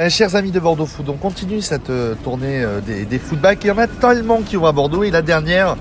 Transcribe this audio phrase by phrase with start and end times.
[0.00, 3.62] Euh, chers amis de Bordeaux Food, on continue cette euh, tournée euh, des, des foodbacks.
[3.62, 5.76] Il y en a tellement qui vont à Bordeaux et la dernière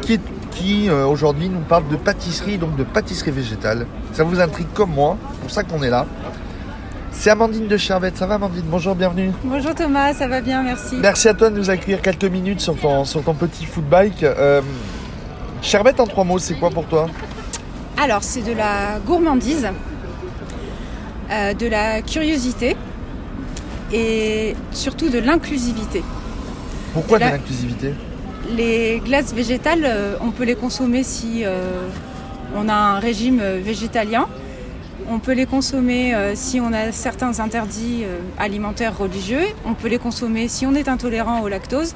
[0.00, 0.18] qui,
[0.50, 3.86] qui euh, aujourd'hui nous parle de pâtisserie, donc de pâtisserie végétale.
[4.12, 6.04] Ça vous intrigue comme moi, c'est pour ça qu'on est là.
[7.12, 8.16] C'est Amandine de Cherbette.
[8.16, 8.64] Ça va Amandine?
[8.66, 9.30] Bonjour, bienvenue.
[9.44, 10.96] Bonjour Thomas, ça va bien, merci.
[10.96, 14.26] Merci à toi de nous accueillir quelques minutes sur ton, sur ton petit foodbike.
[15.62, 17.06] Cherbette en trois mots, c'est quoi pour toi?
[18.02, 19.68] Alors, c'est de la gourmandise,
[21.30, 22.76] de la curiosité
[23.94, 26.02] et surtout de l'inclusivité.
[26.92, 27.94] Pourquoi Et de l'inclusivité
[28.56, 31.86] Les glaces végétales, euh, on peut les consommer si euh,
[32.56, 34.26] on a un régime euh, végétalien.
[35.08, 39.42] On peut les consommer euh, si on a certains interdits euh, alimentaires religieux.
[39.64, 41.94] On peut les consommer si on est intolérant au lactose.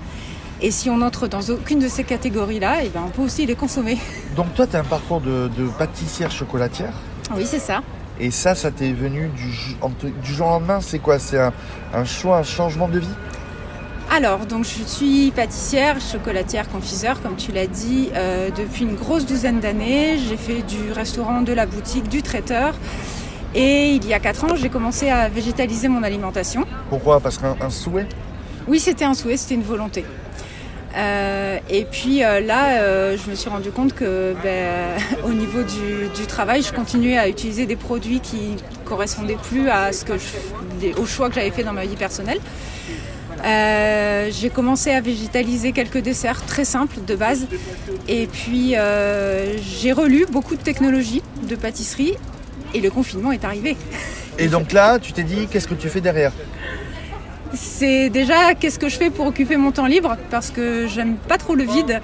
[0.61, 3.55] Et si on entre dans aucune de ces catégories-là, eh ben, on peut aussi les
[3.55, 3.97] consommer.
[4.37, 6.93] Donc toi, tu as un parcours de, de pâtissière chocolatière.
[7.37, 7.83] Oui, c'est ça.
[8.21, 11.19] Et ça, ça t'est venu du, jour au lendemain C'est quoi?
[11.19, 11.53] C'est un,
[11.95, 13.15] un choix, un changement de vie?
[14.11, 19.27] Alors, donc je suis pâtissière, chocolatière, confiseur, comme tu l'as dit, euh, depuis une grosse
[19.27, 20.19] douzaine d'années.
[20.19, 22.75] J'ai fait du restaurant, de la boutique, du traiteur.
[23.55, 26.65] Et il y a quatre ans, j'ai commencé à végétaliser mon alimentation.
[26.89, 27.21] Pourquoi?
[27.21, 28.07] Parce qu'un un souhait?
[28.67, 30.05] Oui, c'était un souhait, c'était une volonté.
[30.97, 35.63] Euh, et puis euh, là, euh, je me suis rendu compte que ben, au niveau
[35.63, 40.25] du, travail, je continuais à utiliser des produits qui correspondaient plus à ce que je,
[40.81, 42.41] des- au choix que j'avais fait dans ma vie personnelle.
[43.45, 47.47] J'ai commencé à végétaliser quelques desserts très simples de base.
[48.09, 48.75] Et puis
[49.63, 52.15] j'ai relu beaucoup de technologies de pâtisserie
[52.75, 53.77] et le confinement est arrivé.
[54.39, 56.33] Et donc là, tu t'es dit, qu'est-ce que tu fais derrière?
[57.55, 60.17] C'est déjà qu'est-ce que je fais pour occuper mon temps libre?
[60.31, 62.01] Parce que j'aime pas trop le vide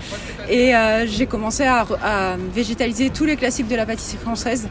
[0.49, 4.69] et euh, j'ai commencé à, à végétaliser tous les classiques de la pâtisserie française.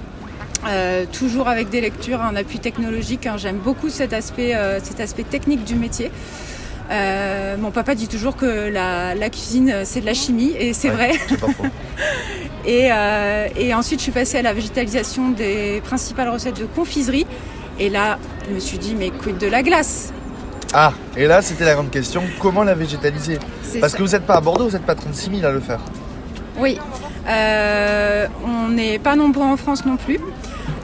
[0.67, 3.27] Euh, toujours avec des lectures, un appui technologique.
[3.27, 3.35] hein.
[3.37, 6.11] J'aime beaucoup cet aspect, euh, cet aspect technique du métier.
[7.59, 10.95] Mon papa dit toujours que la, la cuisine c'est de la chimie et c'est Ouais,
[10.95, 11.11] vrai.
[11.27, 11.63] C'est pas faux.
[12.65, 12.87] Et,
[13.57, 17.25] et ensuite, je suis passée à la végétalisation des principales recettes de confiserie.
[17.77, 18.17] Et là,
[18.47, 20.13] je me suis dit, mais quid de la glace?
[20.73, 23.37] Ah, et là, c'était la grande question, comment la végétaliser
[23.79, 23.97] Parce ça.
[23.97, 25.79] que vous n'êtes pas à Bordeaux, vous n'êtes pas 36 000 à le faire.
[26.57, 26.79] Oui,
[27.25, 30.19] Euh, on n'est pas nombreux en France non plus.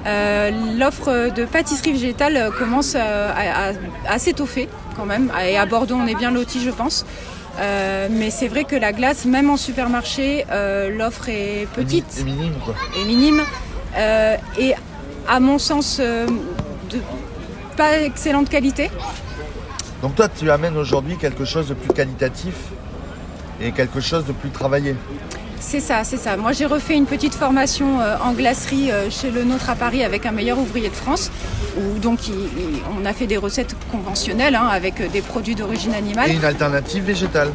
[0.07, 3.73] Euh, L'offre de pâtisserie végétale commence à, à-
[4.07, 5.29] à s'étoffer quand même.
[5.45, 7.05] Et à Bordeaux, on est bien lotis, je pense.
[7.59, 10.45] Euh, mais c'est vrai que la glace, même en supermarché,
[10.97, 12.73] l'offre est petite C'est minime, quoi.
[12.97, 13.41] et minime.
[14.57, 14.73] Et
[15.27, 16.29] à mon sens, de
[17.75, 18.89] pas excellente qualité.
[20.01, 22.53] Donc toi, tu amènes aujourd'hui quelque chose de plus qualitatif
[23.61, 24.95] et quelque chose de plus travaillé.
[25.59, 26.37] C'est ça, c'est ça.
[26.37, 30.05] Moi, j'ai refait une petite formation euh, en glacerie euh, chez le nôtre à Paris
[30.05, 31.29] avec un meilleur ouvrier de France,
[31.77, 35.55] où donc il- il- on a fait des recettes conventionnelles hein, avec euh, des produits
[35.55, 37.49] d'origine animale, Et une alternative végétale.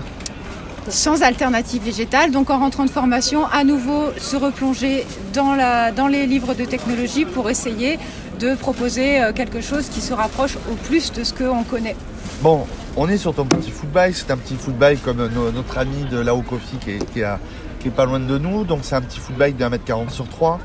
[0.90, 2.30] sans alternative végétale.
[2.30, 6.66] Donc, en rentrant de formation, à nouveau se replonger dans, la, dans les livres de
[6.66, 7.98] technologie pour essayer
[8.38, 11.96] de proposer quelque chose qui se rapproche au plus de ce qu'on connaît.
[12.44, 12.66] Bon,
[12.98, 14.14] on est sur ton petit food bike.
[14.14, 16.90] C'est un petit food bike comme no- notre ami de Lao Coffee qui
[17.20, 18.64] est, pas loin de nous.
[18.64, 20.60] Donc c'est un petit food bike de 1m40 sur 3.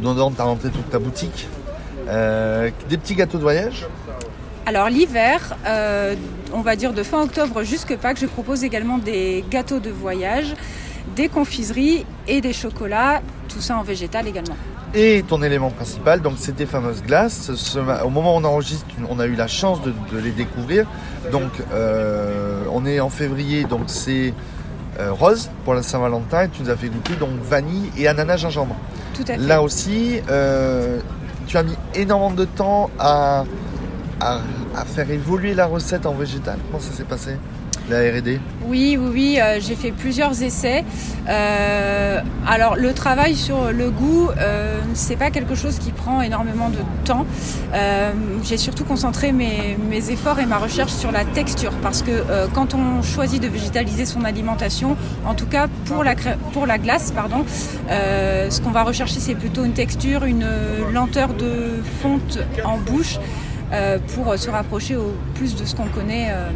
[0.00, 1.48] Dedans, tu as rentré toute ta boutique.
[2.06, 3.88] Euh, des petits gâteaux de voyage.
[4.66, 6.14] Alors l'hiver, euh,
[6.52, 10.54] on va dire de fin octobre jusque Pâques, je propose également des gâteaux de voyage,
[11.16, 14.56] des confiseries et des chocolats, tout ça en végétal également.
[14.98, 17.54] Et ton élément principal, donc c'est tes fameuses glaces.
[17.54, 20.86] Ce- au moment où on enregistre, on a eu la chance de, de les découvrir.
[21.30, 24.32] Donc euh, on est en février, donc c'est
[24.98, 26.44] euh, rose pour la Saint-Valentin.
[26.44, 28.74] Et tu nous as fait goûter donc vanille et ananas gingembre.
[29.14, 29.36] Tout à fait.
[29.36, 30.98] Là aussi, euh,
[31.46, 33.44] tu as mis énormément de temps à,
[34.18, 34.40] à,
[34.74, 36.56] à faire évoluer la recette en végétal.
[36.70, 37.36] Comment ça s'est passé?
[37.88, 40.84] La R&D Oui, oui, oui, euh, j'ai fait plusieurs essais.
[41.28, 46.68] Euh, alors le travail sur le goût, euh, c'est pas quelque chose qui prend énormément
[46.68, 47.26] de temps.
[47.74, 48.10] Euh,
[48.42, 52.24] j'ai surtout concentré mes, mes efforts et ma recherche sur la texture parce que
[52.54, 56.14] quand on choisit de végétaliser son alimentation, en tout cas pour la,
[56.52, 57.44] pour la glace, pardon,
[57.88, 60.46] ce qu'on va rechercher c'est plutôt une texture, une
[60.92, 63.18] lenteur de fonte en bouche.
[63.72, 66.48] Euh, pour se rapprocher au plus de ce qu'on connaît euh,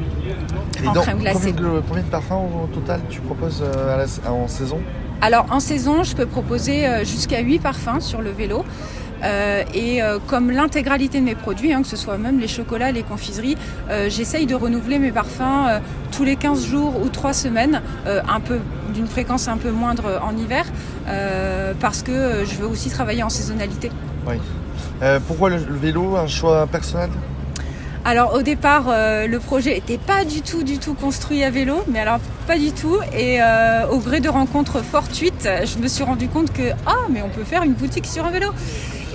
[0.86, 1.52] en donc, crème glacée.
[1.54, 2.32] Combien de, combien de parfums
[2.64, 4.78] au total tu proposes euh, à la- en saison?
[5.20, 8.64] Alors en saison, je peux proposer jusqu'à 8 parfums sur le vélo.
[9.22, 12.92] Euh, et euh, comme l'intégralité de mes produits, hein, que ce soit même les chocolats,
[12.92, 13.56] les confiseries,
[13.90, 15.78] euh, j'essaye de renouveler mes parfums euh,
[16.12, 18.58] tous les 15 jours ou 3 semaines, euh, un peu
[18.94, 20.64] d'une fréquence un peu moindre en hiver,
[21.08, 23.90] euh, parce que je veux aussi travailler en saisonnalité.
[24.26, 24.36] Oui.
[25.02, 27.10] Euh, pourquoi le, le vélo Un choix personnel?
[28.02, 31.84] Alors au départ, euh, le projet n'était pas du tout, du tout construit à vélo,
[31.86, 32.96] mais alors pas du tout.
[33.14, 37.20] Et euh, au gré de rencontres fortuites, je me suis rendu compte que ah, mais
[37.20, 38.48] on peut faire une boutique sur un vélo.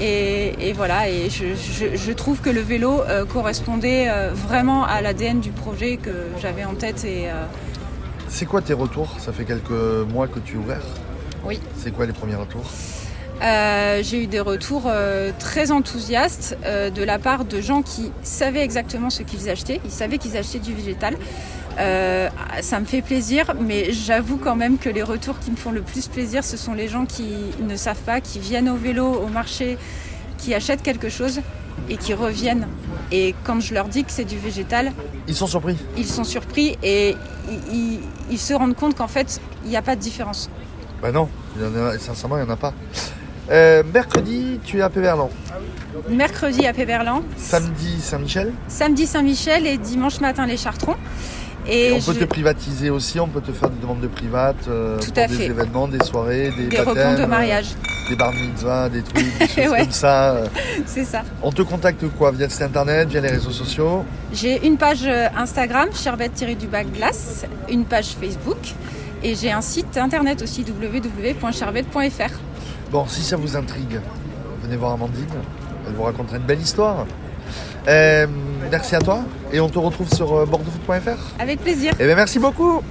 [0.02, 4.84] Et, et voilà, et je, je, je, trouve que le vélo euh, correspondait euh, vraiment
[4.84, 6.12] à l'ADN du projet que
[6.42, 7.06] j'avais en tête.
[7.06, 7.46] Et euh,
[8.28, 9.16] C'est quoi tes retours?
[9.20, 9.72] Ça fait quelques
[10.12, 10.84] mois que tu es ouvert.
[11.46, 11.60] oui.
[11.78, 12.66] C'est quoi les premiers retours?
[13.42, 18.12] Euh, j'ai eu des retours euh, très enthousiastes euh, de la part de gens qui
[18.24, 19.82] savaient exactement ce qu'ils achetaient.
[19.84, 21.18] Ils savaient qu'ils achetaient du végétal.
[21.78, 22.30] Euh,
[22.62, 25.82] ça me fait plaisir, mais j'avoue quand même que les retours qui me font le
[25.82, 29.28] plus plaisir, ce sont les gens qui ne savent pas, qui viennent au vélo, au
[29.28, 29.78] marché,
[30.38, 31.42] qui achètent quelque chose
[31.90, 32.68] et qui reviennent.
[33.12, 34.94] Et quand je leur dis que c'est du végétal,
[35.28, 35.78] Ils sont surpris.
[35.98, 37.16] ils sont surpris et
[37.50, 38.00] ils, ils-
[38.32, 40.50] ils se rendent compte qu'en fait, il n'y a pas de différence.
[41.02, 42.74] Bah non, il y en a, sincèrement, il n'y en a pas.
[43.52, 45.30] Euh, mercredi, tu es à Péverlan.
[46.10, 48.54] Mercredi à Péberlan, Samedi, Saint-Michel.
[48.68, 50.96] samedi Saint-Michel et dimanche matin les Chartrons.
[51.68, 54.56] Et, Et on peut te privatiser aussi, on peut te faire des demandes de private
[54.68, 55.46] euh, Tout pour à des fait.
[55.46, 57.70] événements, des soirées, des, des baptêmes, de euh, mariage,
[58.08, 59.80] des bar mitzvahs, des trucs, des choses Ouais.
[59.80, 60.32] comme ça.
[60.36, 60.48] euh.
[60.86, 61.24] c'est ça.
[61.42, 64.06] On te contacte quoi Via le site internet, via les réseaux sociaux?
[64.32, 68.60] J'ai une page Instagram, sherbet-du-bac glace, une page Facebook
[69.24, 72.34] et j'ai un site internet aussi www.sherbet.fr.
[72.92, 74.00] Bon, si ça vous intrigue,
[74.62, 75.26] venez voir Amandine.
[75.88, 77.06] Elle vous racontera une belle histoire.
[77.88, 79.22] Merci à toi
[79.56, 81.40] et on te retrouve sur euh, bordeauxfoot.fr.
[81.40, 81.94] Avec plaisir.
[81.98, 82.82] Eh bien, merci beaucoup.